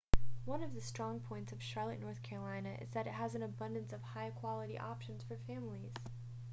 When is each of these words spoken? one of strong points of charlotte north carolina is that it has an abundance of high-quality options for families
one 0.45 0.63
of 0.63 0.71
strong 0.83 1.19
points 1.19 1.51
of 1.51 1.61
charlotte 1.61 1.99
north 1.99 2.23
carolina 2.23 2.75
is 2.81 2.89
that 2.89 3.05
it 3.05 3.13
has 3.13 3.35
an 3.35 3.43
abundance 3.43 3.93
of 3.93 4.01
high-quality 4.01 4.79
options 4.79 5.21
for 5.21 5.37
families 5.45 5.93